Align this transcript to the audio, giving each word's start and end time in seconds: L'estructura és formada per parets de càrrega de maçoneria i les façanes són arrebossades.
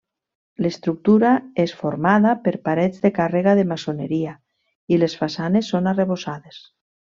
L'estructura 0.65 1.33
és 1.63 1.73
formada 1.81 2.31
per 2.47 2.55
parets 2.69 3.03
de 3.05 3.13
càrrega 3.19 3.53
de 3.61 3.67
maçoneria 3.75 4.35
i 4.97 5.01
les 5.05 5.19
façanes 5.23 5.71
són 5.75 5.93
arrebossades. 5.95 6.61